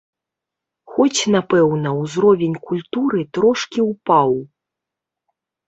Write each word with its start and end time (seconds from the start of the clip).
Хоць, 0.93 1.21
напэўна, 1.35 1.89
ўзровень 1.99 2.57
культуры 2.71 3.21
трошкі 3.39 3.79
ўпаў. 3.91 4.31